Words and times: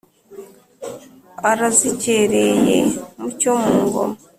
arazicyereye 1.49 2.75
mucyo-mu-ngoma 3.21 4.15